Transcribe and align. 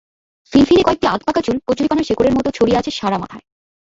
ফিনফিনে 0.51 0.83
কয়েকটি 0.83 1.05
আধপাকা 1.07 1.41
চুল 1.41 1.57
কচুরিপানার 1.67 2.07
শেকড়ের 2.09 2.35
মতো 2.35 2.49
ছড়িয়ে 2.51 2.79
আছে 2.79 2.91
সারা 2.91 3.17
মাথায়। 3.17 3.43